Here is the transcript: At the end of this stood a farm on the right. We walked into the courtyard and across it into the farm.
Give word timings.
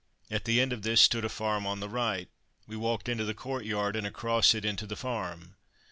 At 0.31 0.45
the 0.45 0.59
end 0.59 0.73
of 0.73 0.81
this 0.81 0.99
stood 0.99 1.23
a 1.23 1.29
farm 1.29 1.67
on 1.67 1.79
the 1.79 1.87
right. 1.87 2.27
We 2.65 2.75
walked 2.75 3.07
into 3.07 3.23
the 3.23 3.35
courtyard 3.35 3.95
and 3.95 4.07
across 4.07 4.55
it 4.55 4.65
into 4.65 4.87
the 4.87 4.95
farm. 4.95 5.57